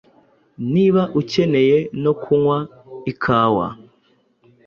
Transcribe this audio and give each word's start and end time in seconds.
Niba 0.73 1.01
ukeneye 1.21 1.77
no 2.03 2.13
kunywa 2.21 2.57
ikawa, 3.11 3.67